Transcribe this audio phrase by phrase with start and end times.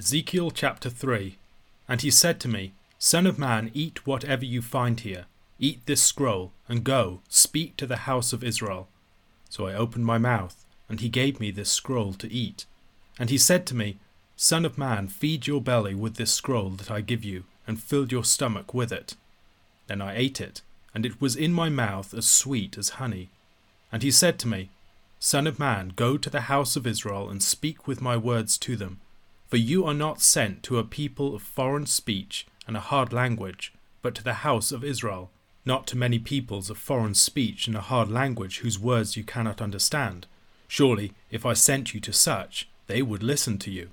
[0.00, 1.36] Ezekiel chapter 3
[1.86, 5.26] And he said to me, Son of man, eat whatever you find here.
[5.58, 8.88] Eat this scroll, and go, speak to the house of Israel.
[9.50, 12.64] So I opened my mouth, and he gave me this scroll to eat.
[13.18, 13.98] And he said to me,
[14.36, 18.06] Son of man, feed your belly with this scroll that I give you, and fill
[18.06, 19.16] your stomach with it.
[19.86, 20.62] Then I ate it,
[20.94, 23.28] and it was in my mouth as sweet as honey.
[23.92, 24.70] And he said to me,
[25.18, 28.76] Son of man, go to the house of Israel, and speak with my words to
[28.76, 29.00] them
[29.50, 33.72] for you are not sent to a people of foreign speech and a hard language,
[34.00, 35.28] but to the house of Israel,
[35.66, 39.60] not to many peoples of foreign speech and a hard language whose words you cannot
[39.60, 40.26] understand.
[40.68, 43.90] Surely, if I sent you to such, they would listen to you.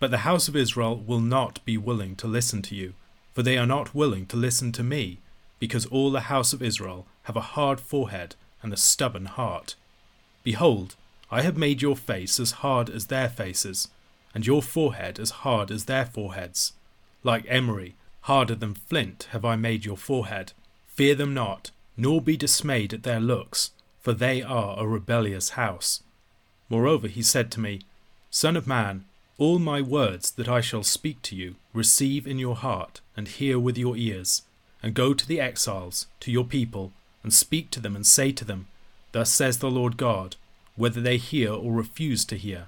[0.00, 2.94] But the house of Israel will not be willing to listen to you,
[3.34, 5.18] for they are not willing to listen to me,
[5.58, 9.74] because all the house of Israel have a hard forehead and a stubborn heart.
[10.42, 10.96] Behold,
[11.30, 13.88] I have made your face as hard as their faces
[14.34, 16.72] and your forehead as hard as their foreheads.
[17.22, 20.52] Like emery, harder than flint have I made your forehead.
[20.88, 26.02] Fear them not, nor be dismayed at their looks, for they are a rebellious house.
[26.68, 27.80] Moreover, he said to me,
[28.30, 29.04] Son of man,
[29.38, 33.58] all my words that I shall speak to you, receive in your heart, and hear
[33.58, 34.42] with your ears,
[34.82, 36.92] and go to the exiles, to your people,
[37.22, 38.66] and speak to them, and say to them,
[39.12, 40.36] Thus says the Lord God,
[40.76, 42.66] whether they hear or refuse to hear.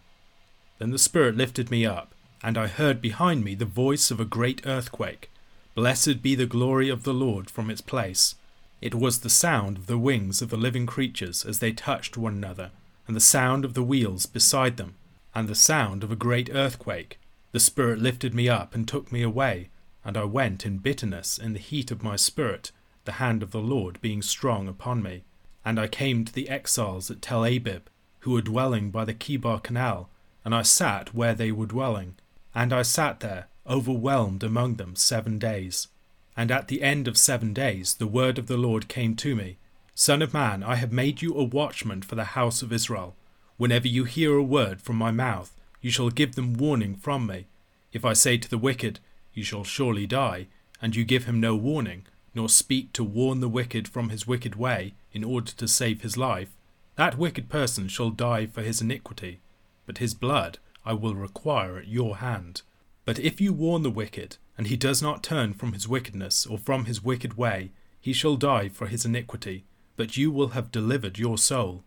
[0.78, 4.24] Then the Spirit lifted me up, and I heard behind me the voice of a
[4.24, 5.30] great earthquake.
[5.74, 8.34] Blessed be the glory of the Lord from its place.
[8.80, 12.34] It was the sound of the wings of the living creatures as they touched one
[12.34, 12.70] another,
[13.06, 14.94] and the sound of the wheels beside them,
[15.34, 17.18] and the sound of a great earthquake.
[17.52, 19.70] The Spirit lifted me up and took me away,
[20.04, 22.70] and I went in bitterness in the heat of my spirit,
[23.06, 25.24] the hand of the Lord being strong upon me.
[25.64, 27.88] And I came to the exiles at Tel Abib,
[28.20, 30.10] who were dwelling by the Chebar Canal,
[30.46, 32.14] and I sat where they were dwelling.
[32.54, 35.88] And I sat there, overwhelmed among them seven days.
[36.36, 39.56] And at the end of seven days the word of the Lord came to me
[39.96, 43.16] Son of man, I have made you a watchman for the house of Israel.
[43.56, 47.46] Whenever you hear a word from my mouth, you shall give them warning from me.
[47.92, 49.00] If I say to the wicked,
[49.34, 50.46] You shall surely die,
[50.80, 52.06] and you give him no warning,
[52.36, 56.16] nor speak to warn the wicked from his wicked way, in order to save his
[56.16, 56.50] life,
[56.94, 59.40] that wicked person shall die for his iniquity
[59.86, 62.62] but his blood I will require at your hand.
[63.04, 66.58] But if you warn the wicked, and he does not turn from his wickedness or
[66.58, 69.64] from his wicked way, he shall die for his iniquity,
[69.96, 71.84] but you will have delivered your soul.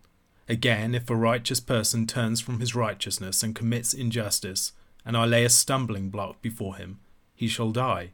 [0.48, 4.74] Again, if a righteous person turns from his righteousness and commits injustice,
[5.06, 7.00] and I lay a stumbling block before him,
[7.36, 8.12] he shall die.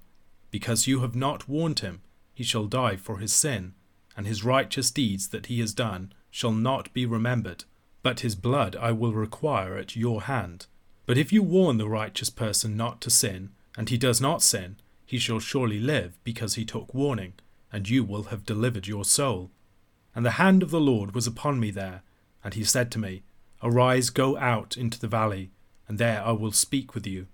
[0.52, 2.02] Because you have not warned him,
[2.34, 3.74] he shall die for his sin,
[4.16, 7.64] and his righteous deeds that he has done shall not be remembered
[8.06, 10.68] but his blood I will require at your hand.
[11.08, 14.76] But if you warn the righteous person not to sin, and he does not sin,
[15.08, 17.34] he shall surely live, because he took warning,
[17.74, 19.50] and you will have delivered your soul.
[20.14, 22.04] And the hand of the Lord was upon me there,
[22.44, 23.24] and he said to me,
[23.64, 25.50] Arise, go out into the valley,
[25.88, 27.26] and there I will speak with you.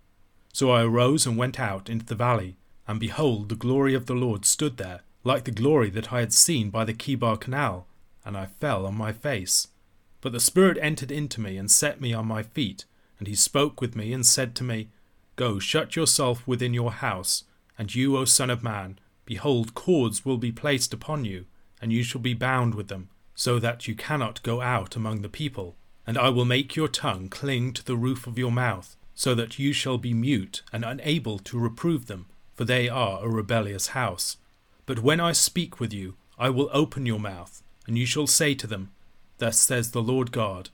[0.54, 2.56] So I arose and went out into the valley,
[2.88, 6.32] and behold, the glory of the Lord stood there, like the glory that I had
[6.32, 7.88] seen by the Chebar Canal,
[8.24, 9.68] and I fell on my face.
[10.22, 12.86] But the Spirit entered into me and set me on my feet,
[13.18, 14.90] and he spoke with me and said to me,
[15.36, 17.44] Go, shut yourself within your house,
[17.78, 21.46] and you, O Son of Man, behold, cords will be placed upon you,
[21.82, 25.30] and you shall be bound with them, so that you cannot go out among the
[25.30, 25.76] people.
[26.06, 29.58] And I will make your tongue cling to the roof of your mouth, so that
[29.58, 34.38] you shall be mute and unable to reprove them, for they are a rebellious house.
[34.86, 38.54] But when I speak with you, I will open your mouth, and you shall say
[38.56, 38.92] to them,
[39.42, 40.70] Thus says the Lord God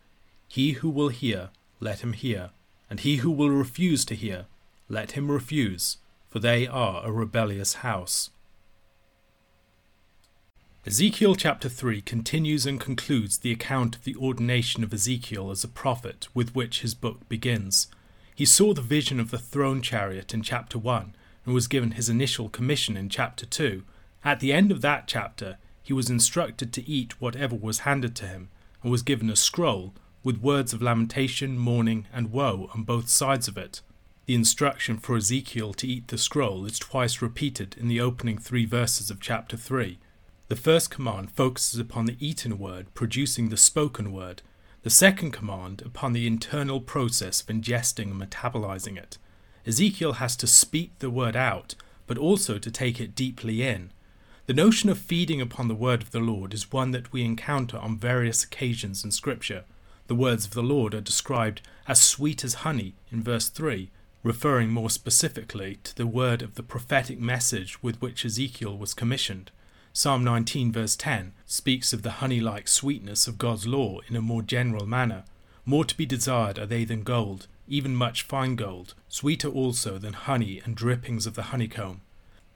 [0.50, 2.50] He who will hear, let him hear,
[2.89, 4.47] and he who will refuse to hear,
[4.89, 8.29] let him refuse, for they are a rebellious house.
[10.85, 15.69] Ezekiel chapter 3 continues and concludes the account of the ordination of Ezekiel as a
[15.69, 17.88] prophet with which his book begins.
[18.35, 21.16] He saw the vision of the throne chariot in chapter 1
[21.46, 23.84] and was given his initial commission in chapter 2.
[24.25, 28.28] At the end of that chapter, he was instructed to eat whatever was handed to
[28.28, 28.49] him,
[28.87, 29.93] and was given a scroll
[30.23, 33.81] with words of lamentation, mourning, and woe on both sides of it.
[34.28, 38.66] The instruction for Ezekiel to eat the scroll is twice repeated in the opening three
[38.66, 39.99] verses of chapter 3.
[40.47, 44.41] The first command focuses upon the eaten word producing the spoken word,
[44.84, 49.17] the second command upon the internal process of ingesting and metabolizing it.
[49.66, 51.75] Ezekiel has to speak the word out,
[52.05, 53.91] but also to take it deeply in.
[54.47, 57.78] The notion of feeding upon the word of the Lord is one that we encounter
[57.78, 59.66] on various occasions in Scripture.
[60.08, 63.91] The words of the Lord are described as sweet as honey in verse 3,
[64.23, 69.52] referring more specifically to the word of the prophetic message with which Ezekiel was commissioned.
[69.91, 74.22] Psalm 19, verse 10, speaks of the honey like sweetness of God's law in a
[74.22, 75.26] more general manner.
[75.66, 80.14] More to be desired are they than gold, even much fine gold, sweeter also than
[80.14, 81.99] honey and drippings of the honeycomb.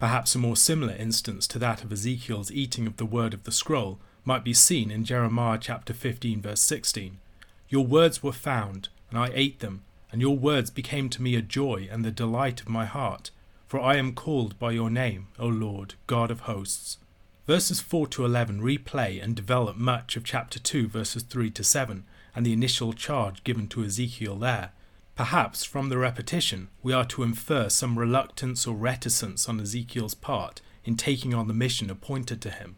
[0.01, 3.51] Perhaps a more similar instance to that of Ezekiel's eating of the word of the
[3.51, 7.19] scroll might be seen in Jeremiah chapter 15 verse 16.
[7.69, 11.43] Your words were found, and I ate them, and your words became to me a
[11.43, 13.29] joy and the delight of my heart,
[13.67, 16.97] for I am called by your name, O Lord, God of hosts.
[17.45, 22.05] Verses 4 to 11 replay and develop much of chapter 2 verses 3 to 7
[22.35, 24.71] and the initial charge given to Ezekiel there,
[25.21, 30.61] Perhaps from the repetition, we are to infer some reluctance or reticence on Ezekiel's part
[30.83, 32.77] in taking on the mission appointed to him.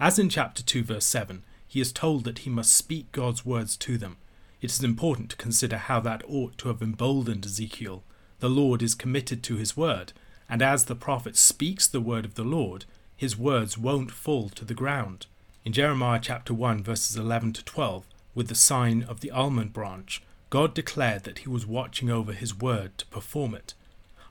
[0.00, 3.76] As in chapter 2, verse 7, he is told that he must speak God's words
[3.76, 4.16] to them.
[4.60, 8.02] It is important to consider how that ought to have emboldened Ezekiel.
[8.40, 10.12] The Lord is committed to his word,
[10.48, 12.86] and as the prophet speaks the word of the Lord,
[13.16, 15.26] his words won't fall to the ground.
[15.64, 18.04] In Jeremiah chapter 1, verses 11 to 12,
[18.34, 22.56] with the sign of the almond branch, God declared that he was watching over his
[22.56, 23.74] word to perform it.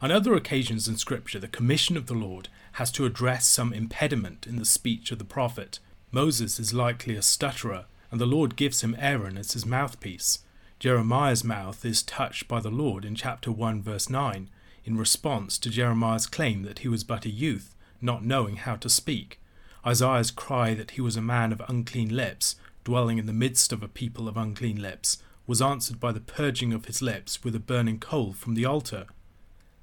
[0.02, 2.48] On other occasions in Scripture, the commission of the Lord
[2.80, 5.80] has to address some impediment in the speech of the prophet.
[6.14, 10.40] Moses is likely a stutterer, and the Lord gives him Aaron as his mouthpiece.
[10.80, 14.50] Jeremiah's mouth is touched by the Lord in chapter 1, verse 9,
[14.86, 18.88] in response to Jeremiah's claim that he was but a youth, not knowing how to
[18.88, 19.42] speak.
[19.86, 22.56] Isaiah's cry that he was a man of unclean lips,
[22.86, 26.74] dwelling in the midst of a people of unclean lips, was answered by the purging
[26.74, 29.06] of his lips with a burning coal from the altar.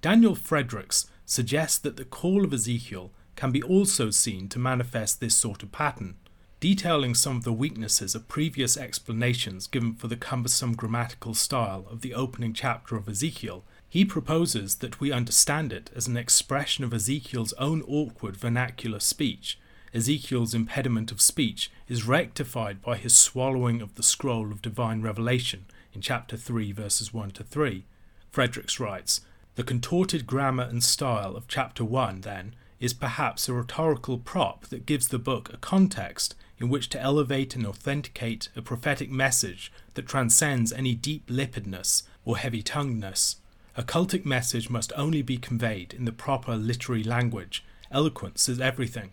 [0.00, 5.34] Daniel Fredericks suggests that the call of Ezekiel can be also seen to manifest this
[5.34, 6.16] sort of pattern,
[6.58, 12.00] detailing some of the weaknesses of previous explanations given for the cumbersome grammatical style of
[12.00, 13.64] the opening chapter of Ezekiel.
[13.88, 19.58] He proposes that we understand it as an expression of Ezekiel's own awkward vernacular speech
[19.92, 25.66] Ezekiel's impediment of speech is rectified by his swallowing of the scroll of divine revelation
[25.92, 27.84] in chapter 3, verses 1 to 3.
[28.30, 29.22] Fredericks writes
[29.56, 34.86] The contorted grammar and style of chapter 1, then, is perhaps a rhetorical prop that
[34.86, 40.06] gives the book a context in which to elevate and authenticate a prophetic message that
[40.06, 43.36] transcends any deep lippedness or heavy tonguedness.
[43.76, 47.64] A cultic message must only be conveyed in the proper literary language.
[47.90, 49.10] Eloquence is everything.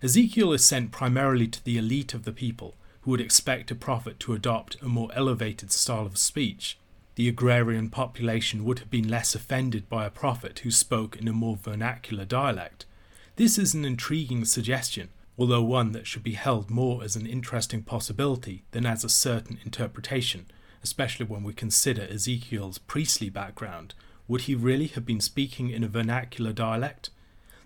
[0.00, 4.20] Ezekiel is sent primarily to the elite of the people, who would expect a prophet
[4.20, 6.78] to adopt a more elevated style of speech.
[7.16, 11.32] The agrarian population would have been less offended by a prophet who spoke in a
[11.32, 12.86] more vernacular dialect.
[13.34, 17.82] This is an intriguing suggestion, although one that should be held more as an interesting
[17.82, 20.46] possibility than as a certain interpretation,
[20.84, 23.94] especially when we consider Ezekiel's priestly background.
[24.28, 27.10] Would he really have been speaking in a vernacular dialect?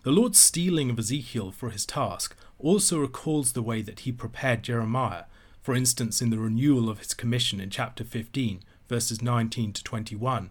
[0.04, 4.64] The Lord's steeling of Ezekiel for his task also recalls the way that he prepared
[4.64, 5.24] Jeremiah,
[5.60, 10.50] for instance, in the renewal of his commission in chapter 15, verses 19 to 21.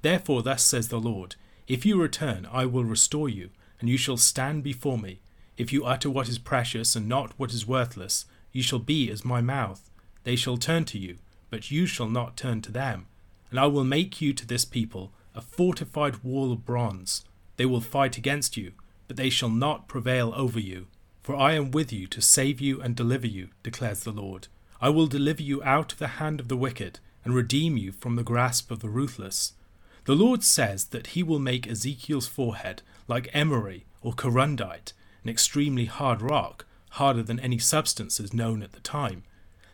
[0.00, 1.36] Therefore, thus says the Lord
[1.66, 5.20] If you return, I will restore you, and you shall stand before me.
[5.58, 9.22] If you utter what is precious and not what is worthless, you shall be as
[9.22, 9.90] my mouth.
[10.24, 11.18] They shall turn to you,
[11.50, 13.04] but you shall not turn to them.
[13.50, 17.26] And I will make you to this people a fortified wall of bronze
[17.58, 18.72] they will fight against you,
[19.06, 20.86] but they shall not prevail over you.
[21.22, 24.48] For I am with you to save you and deliver you, declares the Lord.
[24.80, 28.16] I will deliver you out of the hand of the wicked, and redeem you from
[28.16, 29.52] the grasp of the ruthless.
[30.06, 35.84] The Lord says that he will make Ezekiel's forehead like emery or corundite, an extremely
[35.84, 39.24] hard rock, harder than any substances known at the time.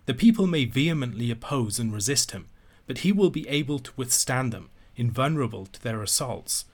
[0.06, 2.48] The people may vehemently oppose and resist him,
[2.86, 6.64] but he will be able to withstand them, invulnerable to their assaults.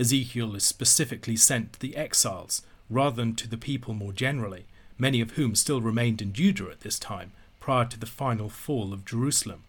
[0.00, 4.64] Ezekiel is specifically sent to the exiles rather than to the people more generally,
[4.96, 8.94] many of whom still remained in Judah at this time, prior to the final fall
[8.94, 9.62] of Jerusalem.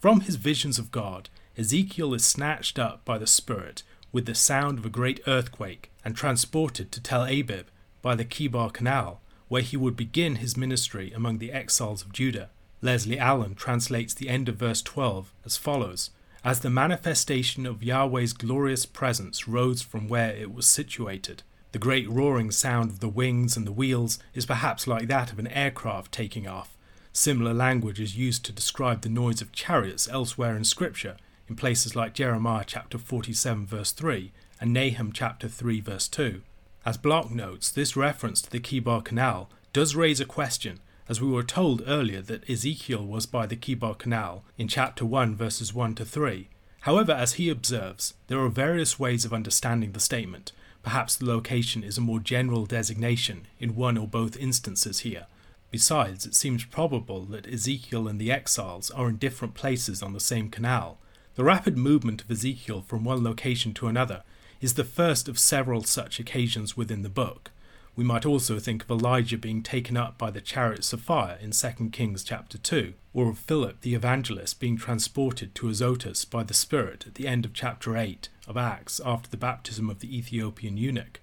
[0.00, 4.78] From his visions of God, Ezekiel is snatched up by the Spirit with the sound
[4.78, 7.66] of a great earthquake and transported to Tel Abib
[8.00, 12.48] by the Chebar Canal, where he would begin his ministry among the exiles of Judah.
[12.80, 16.08] Leslie Allen translates the end of verse 12 as follows
[16.44, 21.42] as the manifestation of Yahweh's glorious presence rose from where it was situated.
[21.72, 25.38] The great roaring sound of the wings and the wheels is perhaps like that of
[25.38, 26.76] an aircraft taking off.
[27.12, 31.16] Similar language is used to describe the noise of chariots elsewhere in Scripture,
[31.48, 36.42] in places like Jeremiah chapter 47 verse 3 and Nahum chapter 3 verse 2.
[36.86, 41.28] As Block notes, this reference to the Chebar Canal does raise a question as we
[41.28, 45.94] were told earlier that Ezekiel was by the Chebar Canal in chapter 1, verses 1
[45.94, 46.48] to 3.
[46.80, 50.52] However, as he observes, there are various ways of understanding the statement.
[50.82, 55.26] Perhaps the location is a more general designation in one or both instances here.
[55.70, 60.20] Besides, it seems probable that Ezekiel and the exiles are in different places on the
[60.20, 60.98] same canal.
[61.34, 64.22] The rapid movement of Ezekiel from one location to another
[64.60, 67.50] is the first of several such occasions within the book.
[67.98, 71.50] We might also think of Elijah being taken up by the chariots of fire in
[71.50, 76.54] 2 Kings chapter 2, or of Philip the evangelist being transported to Azotus by the
[76.54, 80.76] Spirit at the end of chapter 8 of Acts after the baptism of the Ethiopian
[80.76, 81.18] eunuch.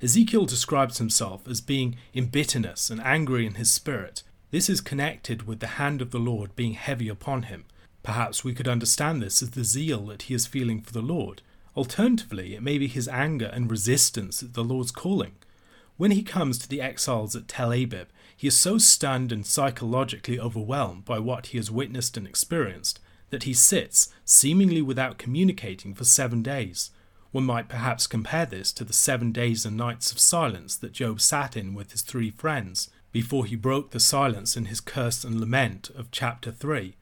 [0.00, 4.22] Ezekiel describes himself as being in bitterness and angry in his spirit.
[4.50, 7.66] This is connected with the hand of the Lord being heavy upon him.
[8.02, 11.42] Perhaps we could understand this as the zeal that he is feeling for the Lord.
[11.76, 15.34] Alternatively, it may be his anger and resistance at the Lord's calling.
[15.96, 20.40] When he comes to the exiles at Tel Abib, he is so stunned and psychologically
[20.40, 22.98] overwhelmed by what he has witnessed and experienced
[23.30, 26.90] that he sits, seemingly without communicating, for seven days.
[27.30, 31.20] One might perhaps compare this to the seven days and nights of silence that Job
[31.20, 35.38] sat in with his three friends before he broke the silence in his curse and
[35.40, 36.96] lament of chapter 3.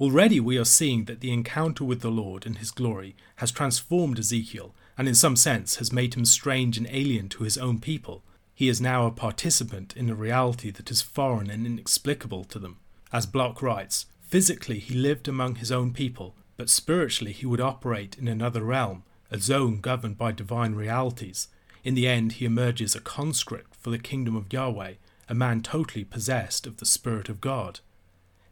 [0.00, 4.20] Already we are seeing that the encounter with the Lord in his glory has transformed
[4.20, 8.22] Ezekiel and in some sense has made him strange and alien to his own people,
[8.58, 12.76] he is now a participant in a reality that is foreign and inexplicable to them.
[13.12, 18.18] As Block writes, physically he lived among his own people, but spiritually he would operate
[18.18, 21.46] in another realm, a zone governed by divine realities.
[21.84, 24.94] In the end, he emerges a conscript for the kingdom of Yahweh,
[25.28, 27.78] a man totally possessed of the Spirit of God.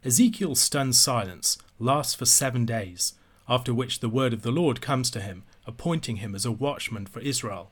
[0.05, 3.15] Ezekiel's stunned silence lasts for seven days,
[3.49, 7.07] after which the word of the Lord comes to him, appointing him as a watchman
[7.07, 7.71] for Israel.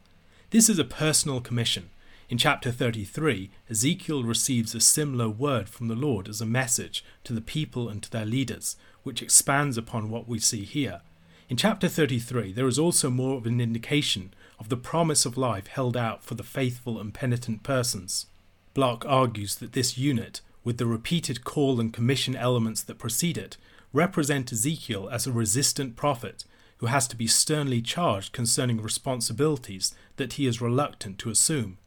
[0.49, 1.91] This is a personal commission,
[2.27, 7.33] in chapter 33, Ezekiel receives a similar word from the Lord as a message to
[7.33, 11.01] the people and to their leaders, which expands upon what we see here.
[11.49, 15.67] In chapter 33, there is also more of an indication of the promise of life
[15.67, 18.25] held out for the faithful and penitent persons.
[18.73, 23.57] Block argues that this unit, with the repeated call and commission elements that precede it,
[23.93, 26.43] represent Ezekiel as a resistant prophet
[26.77, 31.77] who has to be sternly charged concerning responsibilities that he is reluctant to assume.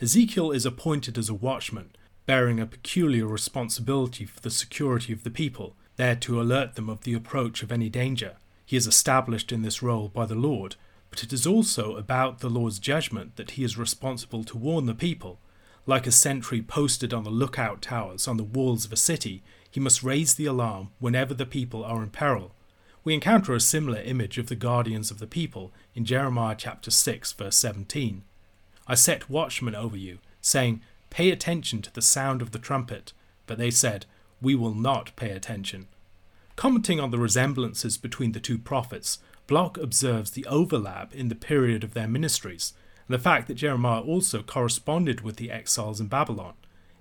[0.00, 1.90] Ezekiel is appointed as a watchman,
[2.26, 7.02] bearing a peculiar responsibility for the security of the people, there to alert them of
[7.02, 8.36] the approach of any danger.
[8.66, 10.76] He is established in this role by the Lord,
[11.08, 14.94] but it is also about the Lord's judgment that he is responsible to warn the
[14.94, 15.38] people.
[15.86, 19.80] Like a sentry posted on the lookout towers on the walls of a city, he
[19.80, 22.52] must raise the alarm whenever the people are in peril.
[23.02, 27.32] We encounter a similar image of the guardians of the people in Jeremiah chapter 6
[27.32, 28.24] verse 17.
[28.88, 33.12] I set watchmen over you, saying, Pay attention to the sound of the trumpet.
[33.46, 34.06] But they said,
[34.40, 35.86] We will not pay attention.
[36.56, 41.84] Commenting on the resemblances between the two prophets, Block observes the overlap in the period
[41.84, 42.72] of their ministries,
[43.06, 46.54] and the fact that Jeremiah also corresponded with the exiles in Babylon.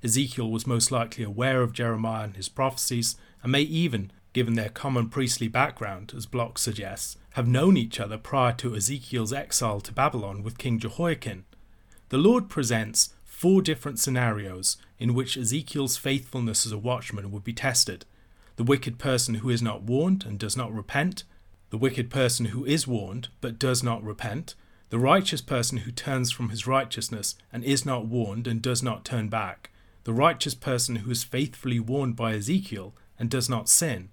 [0.03, 4.69] Ezekiel was most likely aware of Jeremiah and his prophecies, and may even, given their
[4.69, 9.91] common priestly background, as Block suggests, have known each other prior to Ezekiel's exile to
[9.91, 11.45] Babylon with King Jehoiakim.
[12.09, 17.53] The Lord presents four different scenarios in which Ezekiel's faithfulness as a watchman would be
[17.53, 18.05] tested
[18.57, 21.23] the wicked person who is not warned and does not repent,
[21.71, 24.55] the wicked person who is warned but does not repent,
[24.89, 29.03] the righteous person who turns from his righteousness and is not warned and does not
[29.03, 29.71] turn back,
[30.05, 34.09] the righteous person who is faithfully warned by Ezekiel and does not sin.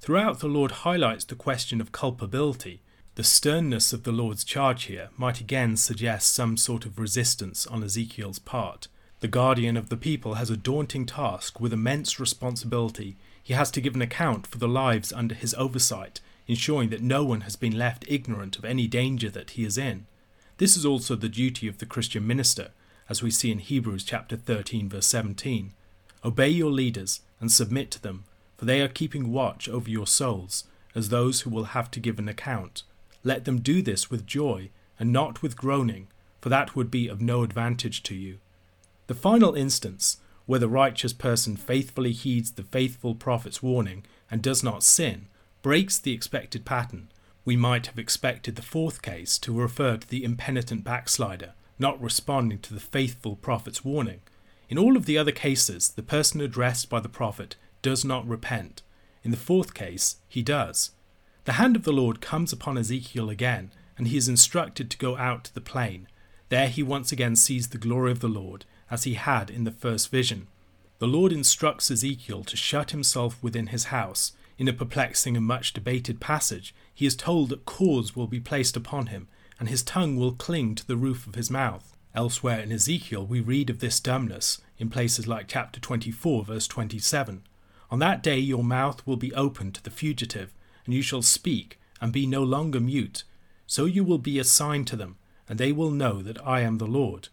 [0.00, 2.81] Throughout, the Lord highlights the question of culpability
[3.14, 7.84] the sternness of the Lord's charge here might again suggest some sort of resistance on
[7.84, 8.88] Ezekiel's part.
[9.20, 13.16] The guardian of the people has a daunting task with immense responsibility.
[13.42, 17.22] He has to give an account for the lives under his oversight, ensuring that no
[17.22, 20.06] one has been left ignorant of any danger that he is in.
[20.56, 22.70] This is also the duty of the Christian minister,
[23.10, 25.72] as we see in Hebrews chapter 13 verse 17.
[26.24, 28.24] Obey your leaders and submit to them,
[28.56, 30.64] for they are keeping watch over your souls,
[30.94, 32.84] as those who will have to give an account.
[33.24, 36.08] Let them do this with joy, and not with groaning,
[36.40, 38.38] for that would be of no advantage to you.
[39.06, 44.62] The final instance, where the righteous person faithfully heeds the faithful prophet's warning and does
[44.62, 45.28] not sin,
[45.62, 47.08] breaks the expected pattern.
[47.44, 52.58] We might have expected the fourth case to refer to the impenitent backslider, not responding
[52.60, 54.20] to the faithful prophet's warning.
[54.68, 58.82] In all of the other cases, the person addressed by the prophet does not repent.
[59.22, 60.90] In the fourth case, he does.
[61.44, 65.16] The hand of the Lord comes upon Ezekiel again, and he is instructed to go
[65.16, 66.06] out to the plain.
[66.50, 69.72] There he once again sees the glory of the Lord, as he had in the
[69.72, 70.46] first vision.
[71.00, 75.72] The Lord instructs Ezekiel to shut himself within his house, In a perplexing and much
[75.72, 79.26] debated passage, he is told that cords will be placed upon him,
[79.58, 81.96] and his tongue will cling to the roof of his mouth.
[82.14, 87.42] Elsewhere in Ezekiel, we read of this dumbness in places like chapter 24, verse 27.
[87.90, 90.52] On that day your mouth will be opened to the fugitive,
[90.84, 93.24] and you shall speak, and be no longer mute.
[93.66, 95.16] So you will be a sign to them,
[95.48, 97.28] and they will know that I am the Lord.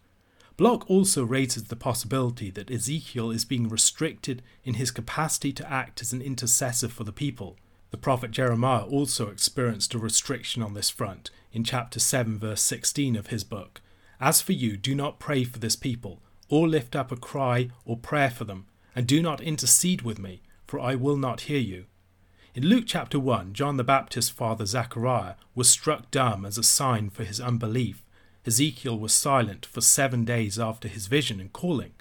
[0.56, 6.02] Block also raises the possibility that Ezekiel is being restricted in his capacity to act
[6.02, 7.56] as an intercessor for the people.
[7.90, 13.16] The prophet Jeremiah also experienced a restriction on this front in chapter 7, verse 16
[13.16, 13.80] of his book.
[14.20, 17.96] As for you, do not pray for this people, or lift up a cry or
[17.96, 21.86] prayer for them, and do not intercede with me, for I will not hear you.
[22.52, 27.08] In Luke chapter 1, John the Baptist's father Zechariah was struck dumb as a sign
[27.08, 28.02] for his unbelief
[28.46, 31.92] Ezekiel was silent for seven days after his vision and calling.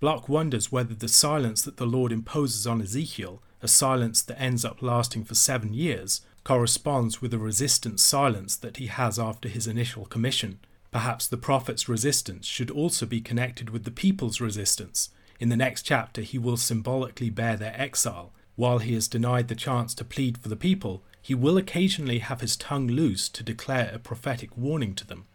[0.00, 4.64] Block wonders whether the silence that the Lord imposes on Ezekiel, a silence that ends
[4.64, 9.66] up lasting for seven years, corresponds with the resistant silence that he has after his
[9.66, 10.58] initial commission.
[10.90, 15.10] Perhaps the prophet's resistance should also be connected with the people's resistance.
[15.38, 18.32] In the next chapter, he will symbolically bear their exile.
[18.56, 22.40] While he is denied the chance to plead for the people, he will occasionally have
[22.40, 25.26] his tongue loose to declare a prophetic warning to them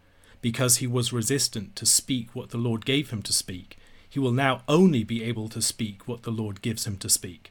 [0.42, 4.32] because he was resistant to speak what the Lord gave him to speak, he will
[4.32, 7.50] now only be able to speak what the Lord gives him to speak.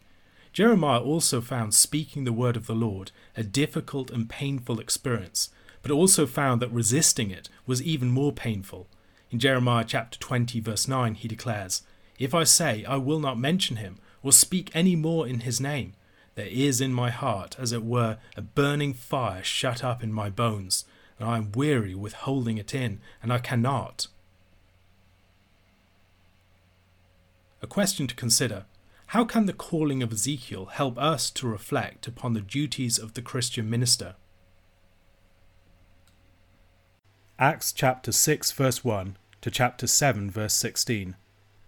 [0.53, 5.49] Jeremiah also found speaking the word of the Lord a difficult and painful experience,
[5.81, 8.87] but also found that resisting it was even more painful.
[9.31, 11.83] In Jeremiah chapter 20, verse 9, he declares,
[12.19, 15.93] If I say, I will not mention him, or speak any more in his name,
[16.35, 20.29] there is in my heart, as it were, a burning fire shut up in my
[20.29, 20.85] bones,
[21.19, 24.07] and I am weary with holding it in, and I cannot.
[27.61, 28.65] A question to consider
[29.07, 33.21] How can the calling of Ezekiel help us to reflect upon the duties of the
[33.21, 34.15] Christian minister?
[37.37, 41.15] Acts chapter 6, verse 1 to chapter 7, verse 16.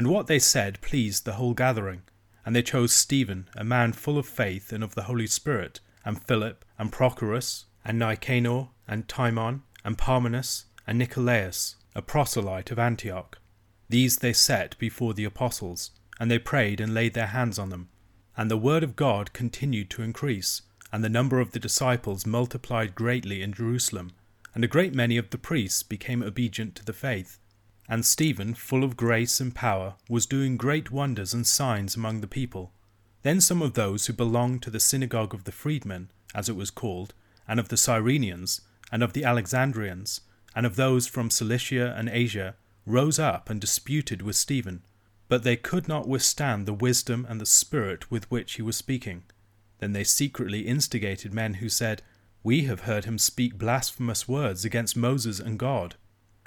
[0.00, 2.04] And what they said pleased the whole gathering
[2.46, 6.24] and they chose Stephen, a man full of faith and of the Holy Spirit, and
[6.24, 13.40] Philip, and Prochorus, and Nicanor, and Timon, and Parmenas, and Nicolaus, a proselyte of Antioch.
[13.90, 17.90] These they set before the apostles, and they prayed and laid their hands on them.
[18.38, 22.94] And the word of God continued to increase, and the number of the disciples multiplied
[22.94, 24.12] greatly in Jerusalem,
[24.54, 27.38] and a great many of the priests became obedient to the faith.
[27.90, 32.28] And Stephen, full of grace and power, was doing great wonders and signs among the
[32.28, 32.72] people.
[33.22, 36.70] Then some of those who belonged to the synagogue of the freedmen, as it was
[36.70, 37.14] called,
[37.48, 38.60] and of the Cyrenians,
[38.92, 40.20] and of the Alexandrians,
[40.54, 42.54] and of those from Cilicia and Asia,
[42.86, 44.84] rose up and disputed with Stephen.
[45.28, 49.24] But they could not withstand the wisdom and the spirit with which he was speaking.
[49.80, 52.02] Then they secretly instigated men who said,
[52.44, 55.96] We have heard him speak blasphemous words against Moses and God.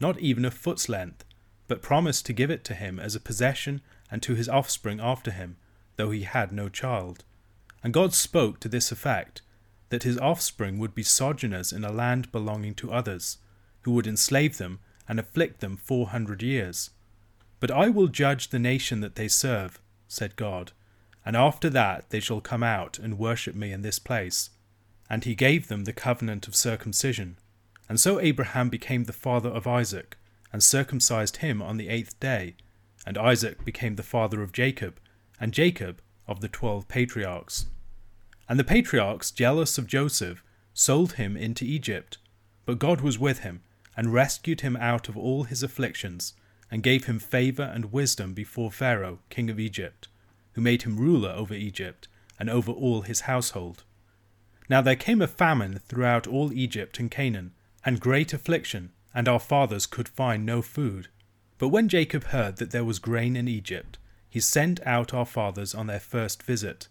[0.00, 1.24] not even a foot's length,
[1.68, 5.30] but promised to give it to him as a possession and to his offspring after
[5.30, 5.56] him,
[5.96, 7.24] though he had no child.
[7.84, 9.42] And God spoke to this effect
[9.90, 13.38] that his offspring would be sojourners in a land belonging to others,
[13.82, 16.90] who would enslave them and afflict them four hundred years.
[17.58, 20.72] But I will judge the nation that they serve, said God,
[21.26, 24.50] and after that they shall come out and worship me in this place.
[25.08, 27.36] And he gave them the covenant of circumcision.
[27.90, 30.16] And so Abraham became the father of Isaac,
[30.50, 32.54] and circumcised him on the eighth day.
[33.04, 34.98] And Isaac became the father of Jacob,
[35.38, 37.66] and Jacob of the twelve patriarchs.
[38.48, 42.16] And the patriarchs, jealous of Joseph, sold him into Egypt.
[42.64, 43.60] But God was with him,
[43.94, 46.32] and rescued him out of all his afflictions,
[46.70, 50.08] and gave him favour and wisdom before Pharaoh, king of Egypt
[50.52, 53.84] who made him ruler over Egypt and over all his household.
[54.68, 57.52] Now there came a famine throughout all Egypt and Canaan,
[57.84, 61.08] and great affliction, and our fathers could find no food.
[61.58, 65.74] But when Jacob heard that there was grain in Egypt, he sent out our fathers
[65.74, 66.88] on their first visit.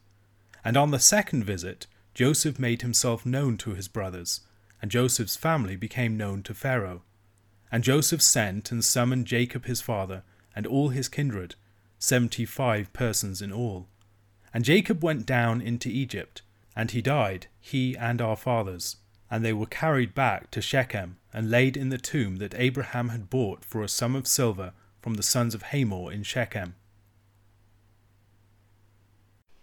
[0.63, 4.41] And on the second visit, Joseph made himself known to his brothers,
[4.82, 7.04] and Joseph's family became known to Pharaoh.
[7.71, 10.23] And Joseph sent and summoned Jacob his father,
[10.56, 11.56] and all his kindred,
[11.97, 13.88] seventy five persons in all.
[14.54, 16.41] And Jacob went down into Egypt,
[16.75, 18.97] and he died, he and our fathers.
[19.32, 23.30] And they were carried back to Shechem, and laid in the tomb that Abraham had
[23.30, 26.76] bought for a sum of silver from the sons of Hamor in Shechem.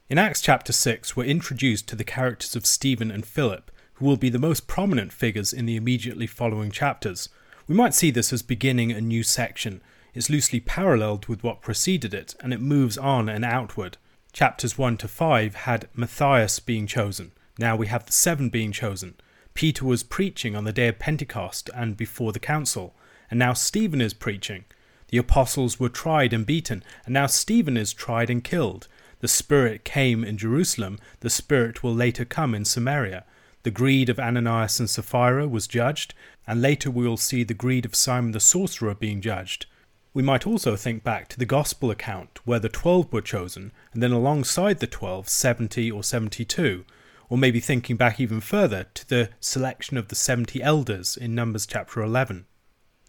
[0.08, 4.16] In Acts chapter 6, we're introduced to the characters of Stephen and Philip, who will
[4.16, 7.28] be the most prominent figures in the immediately following chapters.
[7.66, 9.82] We might see this as beginning a new section,
[10.14, 13.98] It's loosely paralleled with what preceded it, and it moves on and outward.
[14.32, 17.32] Chapters 1 to 5 had Matthias being chosen.
[17.58, 19.16] Now we have the seven being chosen.
[19.56, 22.94] Peter was preaching on the day of Pentecost and before the council,
[23.30, 24.66] and now Stephen is preaching.
[25.08, 28.86] The apostles were tried and beaten, and now Stephen is tried and killed.
[29.20, 33.24] The Spirit came in Jerusalem, the Spirit will later come in Samaria.
[33.62, 36.12] The greed of Ananias and Sapphira was judged,
[36.46, 39.64] and later we will see the greed of Simon the sorcerer being judged.
[40.12, 44.02] We might also think back to the Gospel account, where the twelve were chosen, and
[44.02, 46.84] then alongside the twelve, seventy or 72,
[47.28, 51.66] or maybe thinking back even further to the selection of the 70 elders in Numbers
[51.66, 52.46] chapter 11.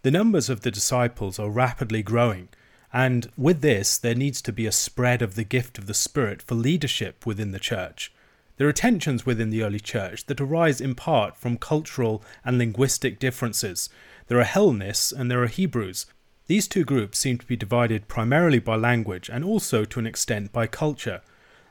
[0.04, 2.50] The numbers of the disciples are rapidly growing,
[2.94, 6.42] and with this, there needs to be a spread of the gift of the Spirit
[6.42, 8.14] for leadership within the church.
[8.58, 13.20] There are tensions within the early church that arise in part from cultural and linguistic
[13.20, 13.90] differences.
[14.28, 16.08] There are Hellenists and there are Hebrews,
[16.48, 20.54] these two groups seem to be divided primarily by language and also to an extent
[20.54, 21.22] by culture.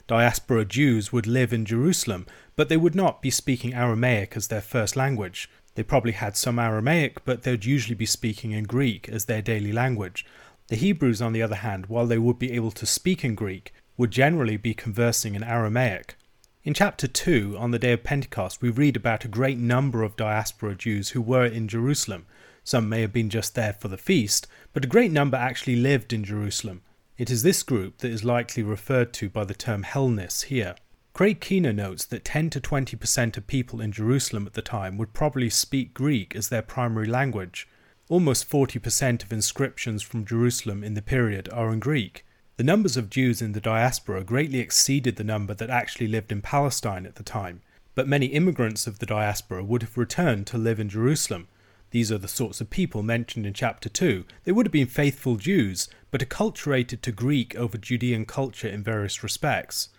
[0.09, 4.61] Diaspora Jews would live in Jerusalem, but they would not be speaking Aramaic as their
[4.61, 5.51] first language.
[5.75, 9.43] They probably had some Aramaic, but they would usually be speaking in Greek as their
[9.43, 10.25] daily language.
[10.69, 13.73] The Hebrews, on the other hand, while they would be able to speak in Greek,
[13.97, 16.17] would generally be conversing in Aramaic.
[16.63, 20.17] In chapter 2, on the day of Pentecost, we read about a great number of
[20.17, 22.27] diaspora Jews who were in Jerusalem.
[22.63, 26.13] Some may have been just there for the feast, but a great number actually lived
[26.13, 26.83] in Jerusalem.
[27.19, 30.75] It is this group that is likely referred to by the term Hellenists here.
[31.15, 35.15] Craig Keener notes that 10 to 20% of people in Jerusalem at the time would
[35.15, 37.67] probably speak Greek as their primary language.
[38.11, 42.27] Almost 40% of inscriptions from Jerusalem in the period are in Greek.
[42.59, 46.43] The numbers of Jews in the diaspora greatly exceeded the number that actually lived in
[46.43, 47.63] Palestine at the time,
[47.95, 51.49] but many immigrants of the diaspora would have returned to live in Jerusalem,
[51.91, 54.25] these are the sorts of people mentioned in chapter 2.
[54.45, 59.23] They would have been faithful Jews, but acculturated to Greek over Judean culture in various
[59.23, 59.91] respects.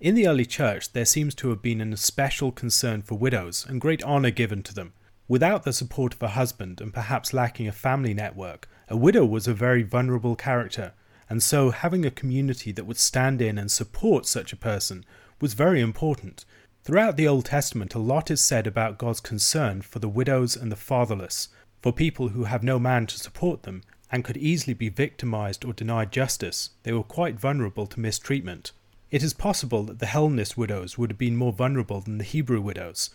[0.00, 3.80] In the early church, there seems to have been an especial concern for widows and
[3.80, 4.92] great honour given to them.
[5.28, 9.46] Without the support of a husband and perhaps lacking a family network, a widow was
[9.46, 10.94] a very vulnerable character,
[11.30, 15.04] and so having a community that would stand in and support such a person
[15.40, 16.44] was very important,
[16.82, 20.72] Throughout the Old Testament, a lot is said about God's concern for the widows and
[20.72, 21.46] the fatherless,
[21.80, 25.72] for people who have no man to support them and could easily be victimized or
[25.72, 26.70] denied justice.
[26.82, 28.72] They were quite vulnerable to mistreatment.
[29.10, 32.60] It is possible that the Hellenist widows would have been more vulnerable than the Hebrew
[32.60, 33.10] widows.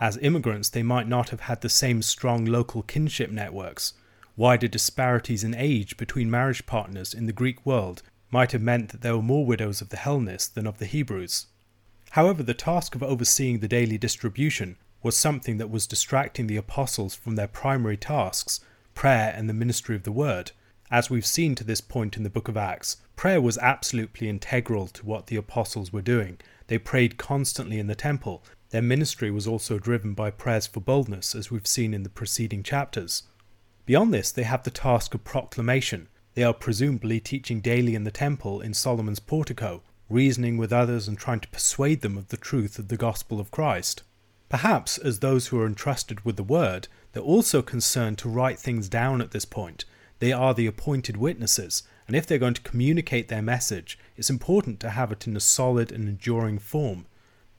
[0.00, 3.94] As immigrants, they might not have had the same strong local kinship networks.
[4.36, 9.02] Wider disparities in age between marriage partners in the Greek world might have meant that
[9.02, 11.46] there were more widows of the Hellenists than of the Hebrews.
[12.10, 17.14] However, the task of overseeing the daily distribution was something that was distracting the apostles
[17.14, 18.60] from their primary tasks,
[18.94, 20.52] prayer and the ministry of the word.
[20.90, 24.88] As we've seen to this point in the book of Acts, prayer was absolutely integral
[24.88, 26.38] to what the apostles were doing.
[26.66, 28.42] They prayed constantly in the temple.
[28.70, 32.62] Their ministry was also driven by prayers for boldness, as we've seen in the preceding
[32.62, 33.24] chapters.
[33.86, 36.08] Beyond this, they have the task of proclamation.
[36.34, 41.18] They are presumably teaching daily in the temple in Solomon's portico, reasoning with others and
[41.18, 44.02] trying to persuade them of the truth of the gospel of Christ.
[44.48, 48.88] Perhaps, as those who are entrusted with the word, they're also concerned to write things
[48.88, 49.84] down at this point.
[50.20, 54.80] They are the appointed witnesses, and if they're going to communicate their message, it's important
[54.80, 57.06] to have it in a solid and enduring form.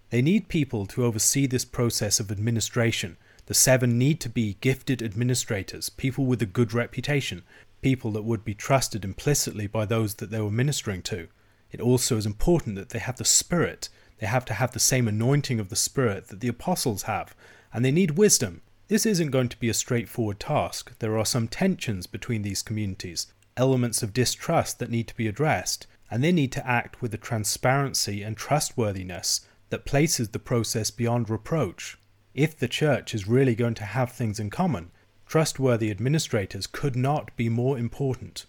[0.09, 3.17] They need people to oversee this process of administration.
[3.45, 7.43] The seven need to be gifted administrators, people with a good reputation,
[7.81, 11.27] people that would be trusted implicitly by those that they were ministering to.
[11.71, 13.89] It also is important that they have the Spirit.
[14.19, 17.35] They have to have the same anointing of the Spirit that the apostles have,
[17.73, 18.61] and they need wisdom.
[18.91, 20.99] This isn't going to be a straightforward task.
[20.99, 25.87] There are some tensions between these communities, elements of distrust that need to be addressed,
[26.09, 31.29] and they need to act with a transparency and trustworthiness that places the process beyond
[31.29, 31.97] reproach.
[32.33, 34.91] If the church is really going to have things in common,
[35.25, 38.45] trustworthy administrators could not be more important.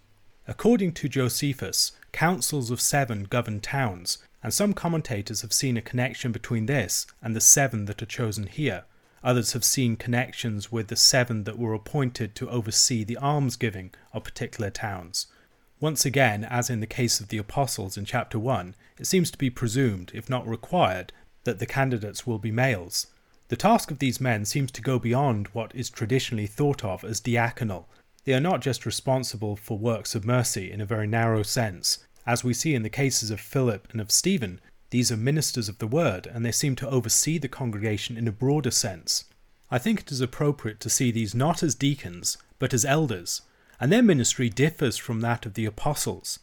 [0.48, 6.32] According to Josephus, councils of seven govern towns, and some commentators have seen a connection
[6.32, 8.86] between this and the seven that are chosen here.
[9.24, 14.24] Others have seen connections with the seven that were appointed to oversee the almsgiving of
[14.24, 15.28] particular towns.
[15.78, 19.38] Once again, as in the case of the apostles in chapter 1, it seems to
[19.38, 21.12] be presumed, if not required,
[21.44, 23.08] that the candidates will be males.
[23.48, 27.20] The task of these men seems to go beyond what is traditionally thought of as
[27.20, 27.86] diaconal.
[28.24, 31.98] They are not just responsible for works of mercy in a very narrow sense.
[32.24, 34.60] As we see in the cases of Philip and of Stephen,
[34.92, 38.32] these are ministers of the word, and they seem to oversee the congregation in a
[38.32, 39.24] broader sense.
[39.70, 43.40] I think it is appropriate to see these not as deacons, but as elders,
[43.80, 46.40] and their ministry differs from that of the apostles.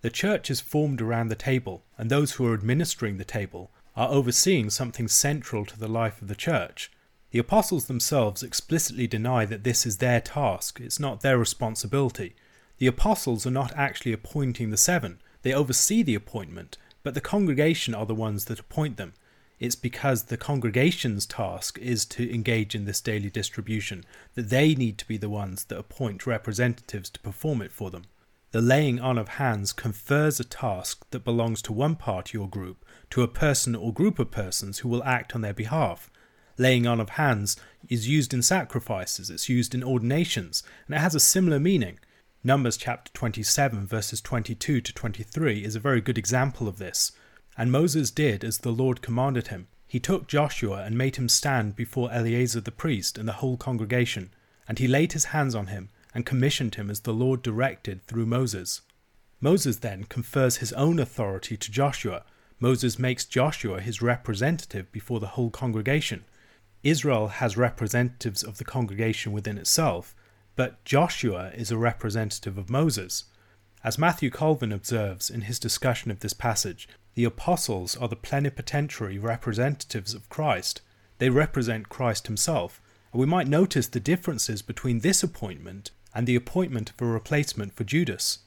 [0.00, 4.08] The church is formed around the table, and those who are administering the table are
[4.08, 6.90] overseeing something central to the life of the church.
[7.30, 12.34] The apostles themselves explicitly deny that this is their task, it's not their responsibility.
[12.78, 17.94] The apostles are not actually appointing the seven, they oversee the appointment, but the congregation
[17.94, 19.14] are the ones that appoint them.
[19.58, 24.98] It's because the congregation's task is to engage in this daily distribution that they need
[24.98, 28.02] to be the ones that appoint representatives to perform it for them.
[28.50, 32.84] The laying on of hands confers a task that belongs to one party or group
[33.10, 36.10] to a person or group of persons who will act on their behalf.
[36.58, 37.56] Laying on of hands
[37.88, 41.98] is used in sacrifices, it's used in ordinations, and it has a similar meaning.
[42.44, 47.12] Numbers chapter 27, verses 22 to 23 is a very good example of this.
[47.56, 49.68] And Moses did as the Lord commanded him.
[49.86, 54.32] He took Joshua and made him stand before Eleazar the priest and the whole congregation,
[54.66, 58.26] and he laid his hands on him and commissioned him as the Lord directed through
[58.26, 58.80] Moses.
[59.40, 62.24] Moses then confers his own authority to Joshua.
[62.58, 66.24] Moses makes Joshua his representative before the whole congregation.
[66.82, 70.12] Israel has representatives of the congregation within itself,
[70.56, 73.24] but Joshua is a representative of Moses.
[73.84, 79.18] As Matthew Colvin observes in his discussion of this passage, the apostles are the plenipotentiary
[79.18, 80.80] representatives of Christ.
[81.18, 82.80] They represent Christ himself,
[83.12, 87.74] and we might notice the differences between this appointment and the appointment of a replacement
[87.74, 88.40] for Judas.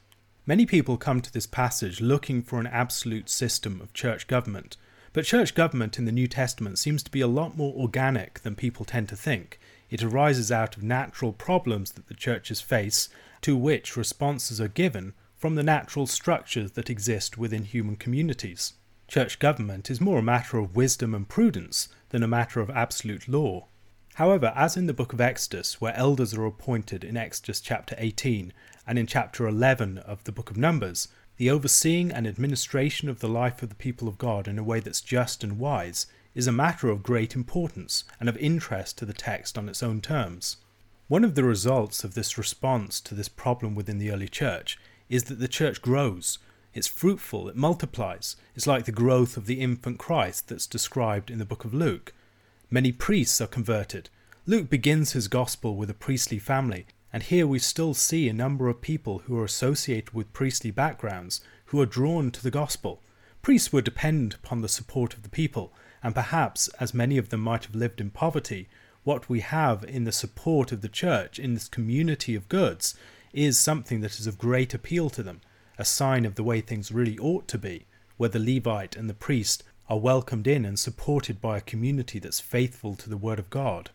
[0.46, 4.76] Many people come to this passage looking for an absolute system of church government,
[5.12, 8.54] but church government in the New Testament seems to be a lot more organic than
[8.54, 9.58] people tend to think.
[9.90, 13.08] It arises out of natural problems that the churches face,
[13.42, 18.74] to which responses are given from the natural structures that exist within human communities.
[19.06, 23.28] Church government is more a matter of wisdom and prudence than a matter of absolute
[23.28, 23.68] law.
[24.14, 28.52] However, as in the book of Exodus, where elders are appointed in Exodus chapter 18
[28.86, 33.28] and in chapter 11 of the book of Numbers, the overseeing and administration of the
[33.28, 36.52] life of the people of God in a way that's just and wise is a
[36.52, 40.58] matter of great importance and of interest to the text on its own terms.
[41.08, 45.24] One of the results of this response to this problem within the early church is
[45.24, 46.38] that the church grows.
[46.74, 48.36] It's fruitful, it multiplies.
[48.54, 52.12] It's like the growth of the infant Christ that's described in the book of Luke.
[52.70, 54.10] Many priests are converted.
[54.44, 58.68] Luke begins his gospel with a priestly family, and here we still see a number
[58.68, 63.00] of people who are associated with priestly backgrounds who are drawn to the gospel.
[63.40, 65.72] Priests were dependent upon the support of the people,
[66.06, 68.68] and perhaps, as many of them might have lived in poverty,
[69.02, 72.94] what we have in the support of the church in this community of goods
[73.32, 75.40] is something that is of great appeal to them,
[75.78, 77.86] a sign of the way things really ought to be,
[78.18, 82.38] where the Levite and the priest are welcomed in and supported by a community that's
[82.38, 83.90] faithful to the Word of God.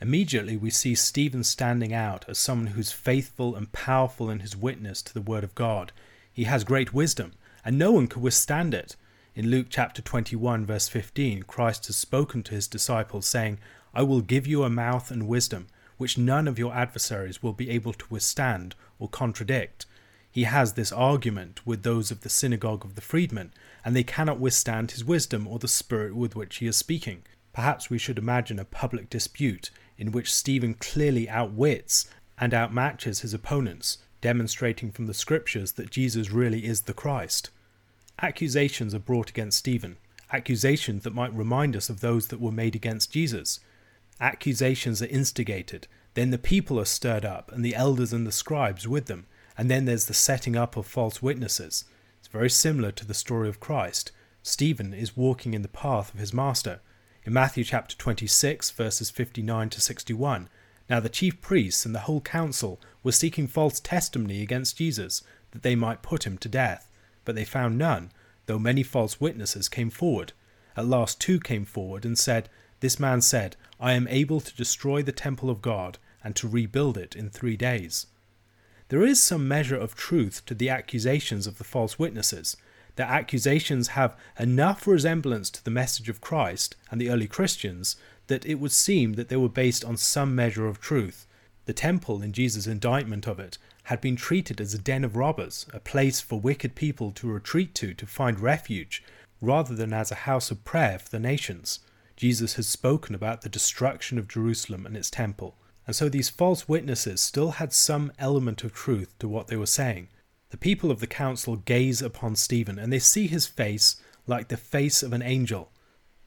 [0.00, 5.02] Immediately, we see Stephen standing out as someone who's faithful and powerful in his witness
[5.02, 5.90] to the Word of God.
[6.32, 7.32] He has great wisdom,
[7.64, 8.94] and no one could withstand it.
[9.36, 13.58] In Luke chapter 21, verse 15, Christ has spoken to his disciples, saying,
[13.92, 15.66] I will give you a mouth and wisdom,
[15.98, 19.84] which none of your adversaries will be able to withstand or contradict.
[20.30, 23.52] He has this argument with those of the synagogue of the freedmen,
[23.84, 27.22] and they cannot withstand his wisdom or the spirit with which he is speaking.
[27.52, 33.34] Perhaps we should imagine a public dispute in which Stephen clearly outwits and outmatches his
[33.34, 37.50] opponents, demonstrating from the scriptures that Jesus really is the Christ.
[38.22, 39.98] Accusations are brought against Stephen,
[40.32, 43.60] accusations that might remind us of those that were made against Jesus.
[44.18, 48.88] Accusations are instigated, then the people are stirred up, and the elders and the scribes
[48.88, 49.26] with them,
[49.58, 51.84] and then there's the setting up of false witnesses.
[52.18, 54.12] It's very similar to the story of Christ.
[54.42, 56.80] Stephen is walking in the path of his master.
[57.24, 60.48] In Matthew chapter 26, verses 59 to 61,
[60.88, 65.62] now the chief priests and the whole council were seeking false testimony against Jesus, that
[65.62, 66.85] they might put him to death.
[67.26, 68.10] But they found none,
[68.46, 70.32] though many false witnesses came forward.
[70.76, 72.48] At last two came forward and said,
[72.80, 76.96] This man said, I am able to destroy the temple of God and to rebuild
[76.96, 78.06] it in three days.
[78.88, 82.56] There is some measure of truth to the accusations of the false witnesses.
[82.94, 87.96] Their accusations have enough resemblance to the message of Christ and the early Christians
[88.28, 91.26] that it would seem that they were based on some measure of truth.
[91.66, 95.66] The temple, in Jesus' indictment of it, had been treated as a den of robbers,
[95.72, 99.02] a place for wicked people to retreat to to find refuge,
[99.40, 101.80] rather than as a house of prayer for the nations.
[102.16, 106.68] Jesus has spoken about the destruction of Jerusalem and its temple, and so these false
[106.68, 110.08] witnesses still had some element of truth to what they were saying.
[110.50, 113.96] The people of the council gaze upon Stephen, and they see his face
[114.26, 115.70] like the face of an angel,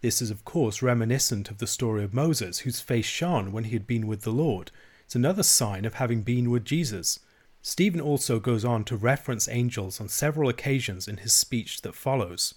[0.02, 3.72] this is, of course, reminiscent of the story of Moses, whose face shone when he
[3.72, 4.72] had been with the Lord.
[5.04, 7.20] It's another sign of having been with Jesus.
[7.62, 12.56] Stephen also goes on to reference angels on several occasions in his speech that follows.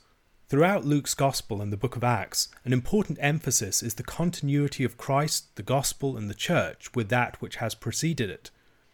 [0.49, 4.99] Throughout Luke's Gospel and the book of Acts, an important emphasis is the continuity of
[4.99, 8.51] Christ, the Gospel, and the Church with that which has preceded it.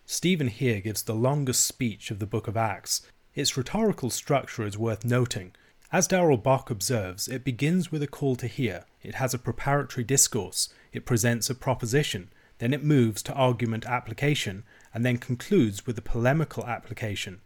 [0.06, 3.02] Stephen here gives the longest speech of the book of Acts.
[3.34, 5.52] Its rhetorical structure is worth noting.
[5.92, 10.04] As Darrell Bock observes, it begins with a call to hear, it has a preparatory
[10.04, 15.98] discourse, it presents a proposition, then it moves to argument application, and then concludes with
[15.98, 17.40] a polemical application.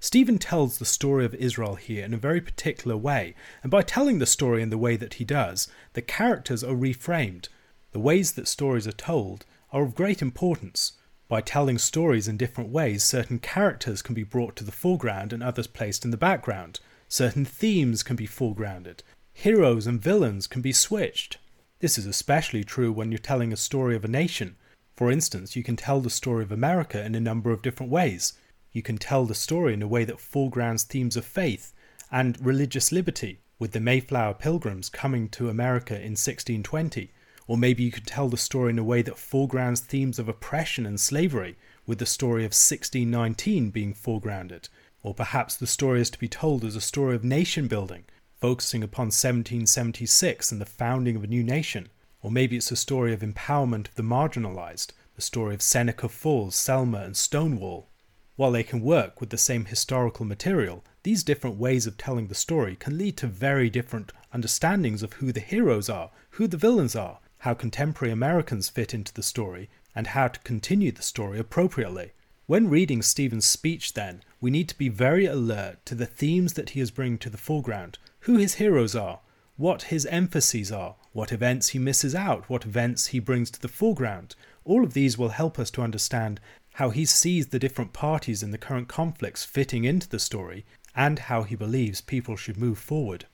[0.00, 4.18] Stephen tells the story of Israel here in a very particular way, and by telling
[4.18, 7.48] the story in the way that he does, the characters are reframed.
[7.90, 10.92] The ways that stories are told are of great importance.
[11.26, 15.42] By telling stories in different ways, certain characters can be brought to the foreground and
[15.42, 16.80] others placed in the background.
[17.08, 19.00] Certain themes can be foregrounded.
[19.32, 21.38] Heroes and villains can be switched.
[21.80, 24.56] This is especially true when you're telling a story of a nation.
[24.98, 28.32] For instance, you can tell the story of America in a number of different ways.
[28.72, 31.72] You can tell the story in a way that foregrounds themes of faith
[32.10, 37.12] and religious liberty, with the Mayflower Pilgrims coming to America in 1620.
[37.46, 40.84] Or maybe you could tell the story in a way that foregrounds themes of oppression
[40.84, 41.56] and slavery,
[41.86, 44.68] with the story of 1619 being foregrounded.
[45.04, 48.04] Or perhaps the story is to be told as a story of nation building,
[48.40, 51.88] focusing upon 1776 and the founding of a new nation.
[52.22, 56.56] Or maybe it's a story of empowerment of the marginalized, the story of Seneca Falls,
[56.56, 57.88] Selma, and Stonewall.
[58.36, 62.34] While they can work with the same historical material, these different ways of telling the
[62.34, 66.94] story can lead to very different understandings of who the heroes are, who the villains
[66.94, 72.12] are, how contemporary Americans fit into the story, and how to continue the story appropriately.
[72.46, 76.70] When reading Stephen's speech, then, we need to be very alert to the themes that
[76.70, 79.20] he is bringing to the foreground, who his heroes are,
[79.56, 83.66] what his emphases are, what events he misses out, what events he brings to the
[83.66, 84.36] foreground.
[84.64, 86.38] All of these will help us to understand
[86.74, 91.18] how he sees the different parties in the current conflicts fitting into the story, and
[91.18, 93.24] how he believes people should move forward.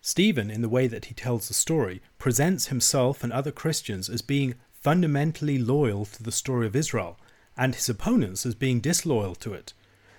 [0.00, 4.22] Stephen, in the way that he tells the story, presents himself and other Christians as
[4.22, 7.18] being fundamentally loyal to the story of Israel,
[7.58, 9.74] and his opponents as being disloyal to it.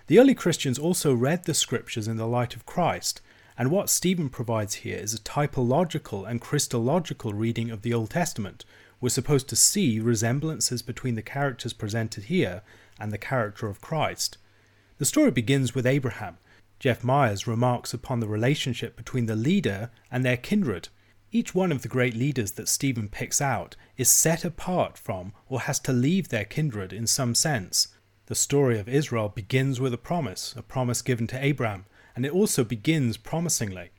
[0.05, 3.19] The early Christians also read the scriptures in the light of Christ,
[3.57, 8.65] and what Stephen provides here is a typological and Christological reading of the Old Testament.
[8.99, 12.63] We're supposed to see resemblances between the characters presented here
[12.99, 14.37] and the character of Christ.
[14.97, 16.37] The story begins with Abraham.
[16.79, 20.89] Jeff Myers remarks upon the relationship between the leader and their kindred.
[21.31, 25.61] Each one of the great leaders that Stephen picks out is set apart from or
[25.61, 27.89] has to leave their kindred in some sense.
[28.27, 32.31] The story of Israel begins with a promise, a promise given to Abraham, and it
[32.31, 33.91] also begins promisingly.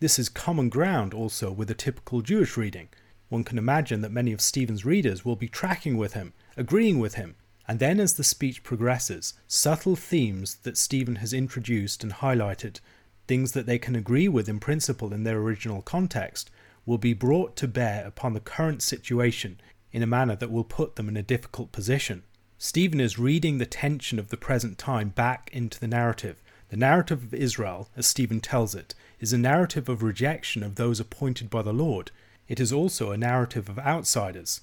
[0.00, 2.88] This is common ground also with a typical Jewish reading.
[3.28, 7.14] One can imagine that many of Stephen's readers will be tracking with him, agreeing with
[7.14, 7.36] him,
[7.66, 12.80] and then as the speech progresses, subtle themes that Stephen has introduced and highlighted,
[13.26, 16.50] things that they can agree with in principle in their original context,
[16.84, 19.58] will be brought to bear upon the current situation
[19.92, 22.22] in a manner that will put them in a difficult position.
[22.58, 26.42] Stephen is reading the tension of the present time back into the narrative.
[26.74, 30.98] The narrative of Israel, as Stephen tells it, is a narrative of rejection of those
[30.98, 32.10] appointed by the Lord.
[32.48, 34.60] It is also a narrative of outsiders.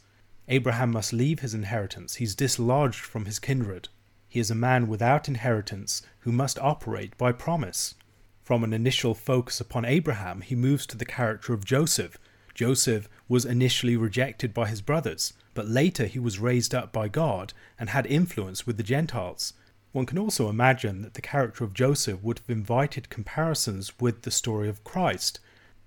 [0.50, 3.88] Abraham must leave his inheritance, he's dislodged from his kindred.
[4.28, 7.96] he is a man without inheritance who must operate by promise.
[8.44, 12.18] From an initial focus upon Abraham, he moves to the character of Joseph.
[12.54, 17.54] Joseph was initially rejected by his brothers, but later he was raised up by God
[17.80, 19.54] and had influence with the Gentiles.
[19.92, 24.32] One can also imagine that the character of Joseph would have invited comparisons with the
[24.32, 25.40] story of Christ.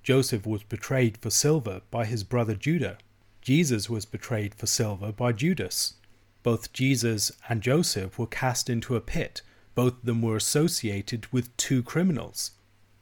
[0.02, 2.98] Joseph was betrayed for silver by his brother Judah.
[3.40, 5.94] Jesus was betrayed for silver by Judas.
[6.42, 9.40] Both Jesus and Joseph were cast into a pit.
[9.74, 12.50] Both of them were associated with two criminals.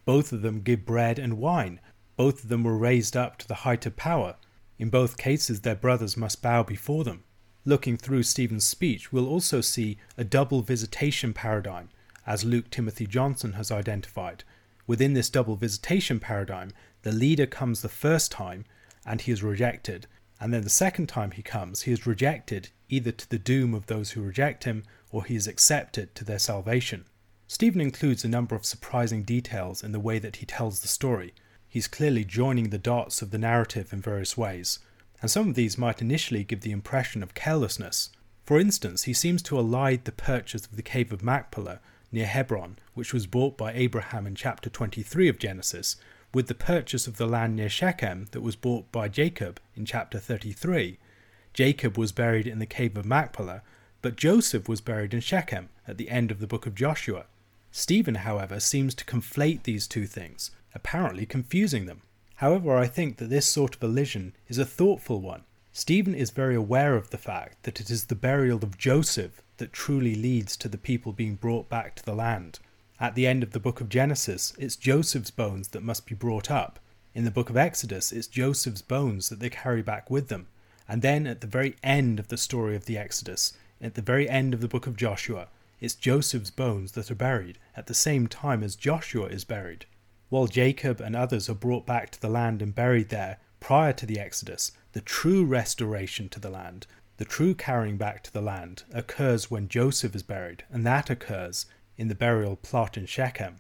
[0.05, 1.81] Both of them give bread and wine.
[2.17, 4.37] Both of them were raised up to the height of power.
[4.79, 7.25] In both cases, their brothers must bow before them.
[7.65, 11.91] Looking through Stephen's speech, we'll also see a double visitation paradigm,
[12.27, 14.43] as Luke Timothy Johnson has identified.
[14.89, 18.65] Within this double visitation paradigm, the leader comes the first time
[19.07, 20.09] and he is rejected,
[20.41, 23.87] and then the second time he comes, he is rejected either to the doom of
[23.87, 24.83] those who reject him
[25.13, 27.05] or he is accepted to their salvation.
[27.47, 31.33] Stephen includes a number of surprising details in the way that he tells the story.
[31.69, 34.81] He's clearly joining the dots of the narrative in various ways
[35.23, 38.11] and some of these might initially give the impression of carelessness.
[38.45, 42.77] For instance, he seems to elide the purchase of the cave of Machpelah near Hebron,
[42.95, 45.97] which was bought by Abraham in chapter 23 of Genesis,
[46.35, 50.19] with the purchase of the land near Shechem that was bought by Jacob in chapter
[50.19, 50.99] 33.
[51.55, 53.63] Jacob was buried in the cave of Machpelah,
[54.01, 57.27] but Joseph was buried in Shechem at the end of the book of Joshua.
[57.71, 62.03] Stephen, however, seems to conflate these two things, apparently confusing them.
[62.37, 65.45] However, I think that this sort of elision is a thoughtful one.
[65.73, 69.73] Stephen is very aware of the fact that it is the burial of Joseph that
[69.73, 72.59] truly leads to the people being brought back to the land.
[73.01, 76.51] At the end of the book of Genesis, it's Joseph's bones that must be brought
[76.51, 76.79] up.
[77.15, 80.47] In the book of Exodus, it's Joseph's bones that they carry back with them.
[80.89, 84.29] And then at the very end of the story of the Exodus, at the very
[84.29, 85.49] end of the book of Joshua,
[85.81, 89.87] it's Joseph's bones that are buried at the same time as Joshua is buried.
[90.33, 94.07] While Jacob and others are brought back to the land and buried there prior to
[94.07, 96.87] the Exodus, the true restoration to the land,
[97.19, 101.67] the true carrying back to the land, occurs when Joseph is buried, and that occurs
[101.99, 103.57] in the burial plot in Shechem.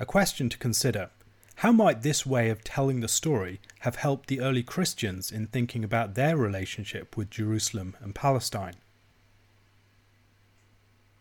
[0.00, 1.10] A question to consider
[1.54, 5.84] how might this way of telling the story have helped the early Christians in thinking
[5.84, 8.74] about their relationship with Jerusalem and Palestine?